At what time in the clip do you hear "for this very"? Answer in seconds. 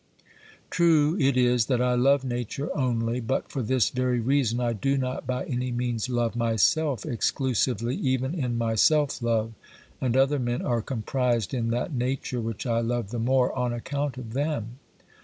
3.51-4.19